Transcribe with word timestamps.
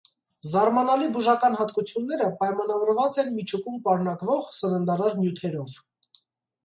Զարմանալի 0.51 1.09
բուժական 1.17 1.57
հատկությունները 1.59 2.29
պայմանավորված 2.39 3.21
են 3.25 3.29
միջուկում 3.37 3.77
պարունակվող 3.89 4.49
սննդարար 4.61 5.19
նյութերով։ 5.21 5.81